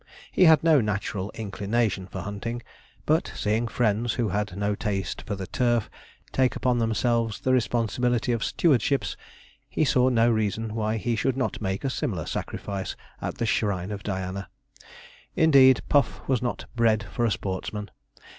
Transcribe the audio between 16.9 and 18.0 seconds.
for a sportsman.